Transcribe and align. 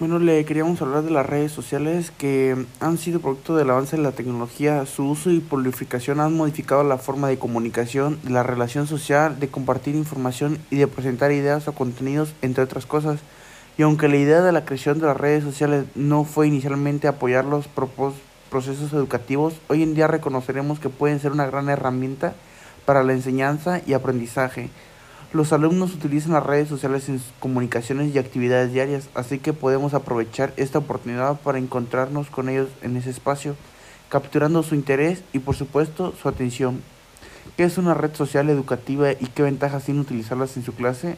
Bueno, 0.00 0.18
le 0.18 0.46
queríamos 0.46 0.80
hablar 0.80 1.02
de 1.02 1.10
las 1.10 1.26
redes 1.26 1.52
sociales 1.52 2.10
que 2.10 2.56
han 2.80 2.96
sido 2.96 3.20
producto 3.20 3.54
del 3.54 3.68
avance 3.68 3.98
de 3.98 4.02
la 4.02 4.12
tecnología. 4.12 4.86
Su 4.86 5.04
uso 5.04 5.30
y 5.30 5.40
prolificación 5.40 6.20
han 6.20 6.34
modificado 6.34 6.82
la 6.82 6.96
forma 6.96 7.28
de 7.28 7.38
comunicación, 7.38 8.18
de 8.22 8.30
la 8.30 8.42
relación 8.42 8.86
social, 8.86 9.38
de 9.38 9.48
compartir 9.48 9.94
información 9.94 10.56
y 10.70 10.76
de 10.76 10.86
presentar 10.86 11.32
ideas 11.32 11.68
o 11.68 11.74
contenidos, 11.74 12.32
entre 12.40 12.64
otras 12.64 12.86
cosas. 12.86 13.20
Y 13.76 13.82
aunque 13.82 14.08
la 14.08 14.16
idea 14.16 14.40
de 14.40 14.52
la 14.52 14.64
creación 14.64 15.00
de 15.00 15.06
las 15.06 15.18
redes 15.18 15.44
sociales 15.44 15.84
no 15.94 16.24
fue 16.24 16.46
inicialmente 16.46 17.06
apoyar 17.06 17.44
los 17.44 17.68
procesos 17.68 18.94
educativos, 18.94 19.52
hoy 19.68 19.82
en 19.82 19.94
día 19.94 20.06
reconoceremos 20.06 20.80
que 20.80 20.88
pueden 20.88 21.20
ser 21.20 21.30
una 21.30 21.44
gran 21.44 21.68
herramienta 21.68 22.32
para 22.86 23.04
la 23.04 23.12
enseñanza 23.12 23.82
y 23.86 23.92
aprendizaje. 23.92 24.70
Los 25.32 25.52
alumnos 25.52 25.94
utilizan 25.94 26.32
las 26.32 26.44
redes 26.44 26.68
sociales 26.68 27.08
en 27.08 27.20
sus 27.20 27.32
comunicaciones 27.38 28.12
y 28.12 28.18
actividades 28.18 28.72
diarias, 28.72 29.08
así 29.14 29.38
que 29.38 29.52
podemos 29.52 29.94
aprovechar 29.94 30.52
esta 30.56 30.80
oportunidad 30.80 31.40
para 31.40 31.58
encontrarnos 31.58 32.30
con 32.30 32.48
ellos 32.48 32.68
en 32.82 32.96
ese 32.96 33.10
espacio, 33.10 33.54
capturando 34.08 34.64
su 34.64 34.74
interés 34.74 35.22
y 35.32 35.38
por 35.38 35.54
supuesto 35.54 36.12
su 36.20 36.28
atención. 36.28 36.82
¿Qué 37.56 37.62
es 37.62 37.78
una 37.78 37.94
red 37.94 38.12
social 38.16 38.50
educativa 38.50 39.12
y 39.12 39.26
qué 39.26 39.44
ventajas 39.44 39.84
tiene 39.84 40.00
utilizarlas 40.00 40.56
en 40.56 40.64
su 40.64 40.74
clase? 40.74 41.16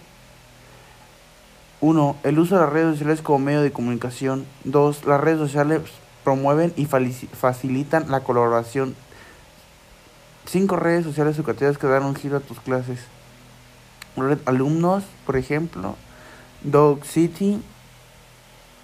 1. 1.81 2.17
El 2.23 2.39
uso 2.39 2.57
de 2.57 2.61
las 2.61 2.71
redes 2.71 2.93
sociales 2.93 3.23
como 3.23 3.39
medio 3.39 3.63
de 3.63 3.73
comunicación. 3.73 4.45
2. 4.65 5.07
Las 5.07 5.23
redes 5.23 5.39
sociales 5.39 5.81
promueven 6.23 6.75
y 6.77 6.85
facilitan 6.85 8.11
la 8.11 8.21
colaboración. 8.21 8.95
5 10.45 10.77
redes 10.77 11.05
sociales 11.05 11.37
educativas 11.37 11.79
que 11.79 11.87
dan 11.87 12.05
un 12.05 12.15
giro 12.15 12.37
a 12.37 12.41
tus 12.41 12.61
clases 12.61 13.01
alumnos, 14.45 15.05
por 15.27 15.37
ejemplo, 15.37 15.97
Dog 16.63 17.05
City, 17.05 17.61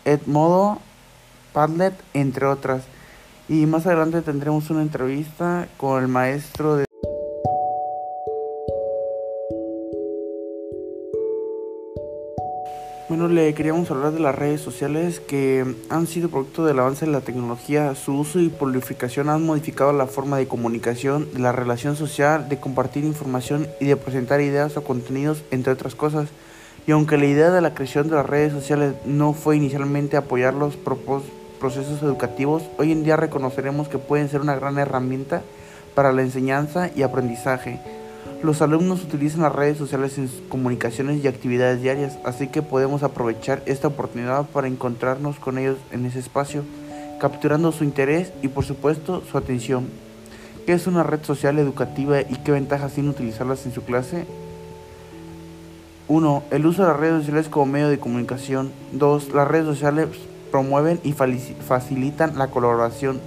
Edmodo, 0.05 0.79
Padlet, 1.53 1.95
entre 2.15 2.47
otras. 2.47 2.85
Y 3.49 3.67
más 3.67 3.87
adelante 3.87 4.21
tendremos 4.23 4.71
una 4.71 4.83
entrevista 4.83 5.69
con 5.77 6.03
el 6.03 6.09
maestro 6.09 6.77
de... 6.77 6.88
Bueno, 13.09 13.27
le 13.27 13.55
queríamos 13.55 13.91
hablar 13.91 14.13
de 14.13 14.21
las 14.21 14.35
redes 14.35 14.61
sociales 14.61 15.19
que 15.19 15.65
han 15.89 16.07
sido 16.07 16.29
producto 16.29 16.67
del 16.67 16.79
avance 16.79 17.07
de 17.07 17.13
la 17.13 17.23
tecnología. 17.23 17.95
Su 17.95 18.19
uso 18.19 18.39
y 18.39 18.51
prolificación 18.51 19.31
han 19.31 19.47
modificado 19.47 19.95
la 19.95 20.07
forma 20.07 20.37
de 20.37 20.47
comunicación, 20.47 21.33
de 21.33 21.39
la 21.39 21.53
relación 21.53 21.97
social, 21.97 22.51
de 22.51 22.61
compartir 22.61 23.07
información 23.07 23.67
y 23.81 23.87
de 23.87 23.97
presentar 23.97 24.43
ideas 24.43 24.77
o 24.77 24.85
contenidos, 24.85 25.43
entre 25.51 25.73
otras 25.73 25.95
cosas. 25.95 26.29
Y 26.87 26.91
aunque 26.91 27.17
la 27.17 27.25
idea 27.25 27.51
de 27.51 27.63
la 27.63 27.73
creación 27.73 28.11
de 28.11 28.17
las 28.17 28.27
redes 28.27 28.53
sociales 28.53 28.93
no 29.07 29.33
fue 29.33 29.57
inicialmente 29.57 30.19
apoyar 30.19 30.53
los 30.53 30.77
procesos 30.77 32.03
educativos, 32.03 32.65
hoy 32.77 32.93
en 32.93 33.05
día 33.05 33.17
reconoceremos 33.17 33.89
que 33.89 33.97
pueden 33.97 34.29
ser 34.29 34.43
una 34.43 34.57
gran 34.57 34.77
herramienta 34.77 35.41
para 35.95 36.13
la 36.13 36.21
enseñanza 36.21 36.91
y 36.95 37.01
aprendizaje. 37.01 37.81
Los 38.43 38.63
alumnos 38.63 39.03
utilizan 39.03 39.43
las 39.43 39.53
redes 39.53 39.79
sociales 39.79 40.17
en 40.17 40.29
sus 40.29 40.43
comunicaciones 40.43 41.25
y 41.25 41.27
actividades 41.27 41.83
diarias, 41.83 42.19
así 42.25 42.47
que 42.47 42.63
podemos 42.63 43.03
aprovechar 43.03 43.63
esta 43.67 43.89
oportunidad 43.89 44.47
para 44.47 44.69
encontrarnos 44.69 45.41
con 45.41 45.59
ellos 45.59 45.77
en 45.91 46.07
ese 46.07 46.21
espacio, 46.21 46.63
capturando 47.19 47.73
su 47.73 47.83
interés 47.83 48.33
y 48.41 48.47
por 48.47 48.65
supuesto 48.65 49.25
su 49.29 49.37
atención. 49.37 49.89
¿Qué 50.67 50.73
es 50.73 50.87
una 50.87 51.03
red 51.03 51.25
social 51.25 51.59
educativa 51.59 52.21
y 52.21 52.37
qué 52.45 52.53
ventajas 52.53 52.93
tiene 52.93 53.11
utilizarlas 53.11 53.67
en 53.67 53.73
su 53.73 53.83
clase? 53.83 54.25
1. 56.07 56.45
El 56.53 56.65
uso 56.65 56.83
de 56.83 56.89
las 56.89 57.01
redes 57.01 57.21
sociales 57.21 57.49
como 57.49 57.67
medio 57.67 57.89
de 57.89 57.99
comunicación. 57.99 58.71
2. 58.93 59.35
Las 59.35 59.49
redes 59.49 59.67
sociales 59.67 60.07
promueven 60.53 61.01
y 61.03 61.13
facilitan 61.13 62.39
la 62.39 62.47
colaboración. 62.49 63.21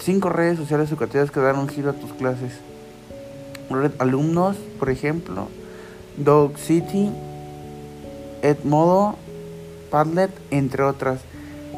5 0.00 0.28
redes 0.28 0.58
sociales 0.58 0.90
educativas 0.90 1.30
que 1.30 1.40
dan 1.40 1.58
un 1.58 1.68
giro 1.68 1.90
a 1.90 1.94
tus 1.94 2.12
clases 2.12 2.60
alumnos, 3.98 4.56
por 4.78 4.90
ejemplo, 4.90 5.48
Dog 6.16 6.58
City, 6.58 7.10
Edmodo, 8.42 9.16
Padlet, 9.90 10.30
entre 10.50 10.82
otras. 10.82 11.20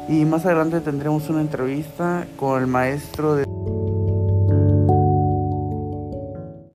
Y 0.08 0.24
más 0.24 0.46
adelante 0.46 0.80
tendremos 0.80 1.28
una 1.28 1.40
entrevista 1.40 2.26
con 2.36 2.60
el 2.60 2.66
maestro 2.66 3.34
de... 3.34 3.85